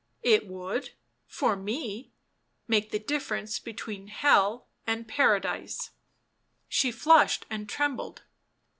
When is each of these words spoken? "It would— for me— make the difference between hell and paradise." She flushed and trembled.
"It 0.33 0.47
would— 0.47 0.95
for 1.37 1.55
me— 1.55 2.11
make 2.67 2.89
the 2.89 2.97
difference 2.97 3.59
between 3.59 4.07
hell 4.07 4.67
and 4.87 5.07
paradise." 5.07 5.91
She 6.67 6.91
flushed 6.91 7.45
and 7.51 7.69
trembled. 7.69 8.23